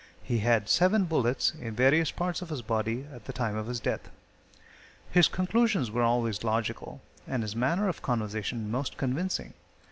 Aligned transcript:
He 0.23 0.39
had 0.39 0.67
seven 0.67 1.05
bullets 1.05 1.53
in 1.61 1.75
various 1.75 2.09
parts 2.09 2.41
of 2.41 2.49
his 2.49 2.63
body 2.63 3.05
at 3.13 3.25
the 3.25 3.33
time 3.33 3.55
of 3.55 3.67
his 3.67 3.79
death. 3.79 4.09
His 5.11 5.27
conclusions 5.27 5.91
were 5.91 6.01
always 6.01 6.43
logical, 6.43 7.01
and 7.27 7.43
his 7.43 7.55
manner 7.55 7.87
of 7.87 8.01
conversation 8.01 8.71
most 8.71 8.97
convincing. 8.97 9.53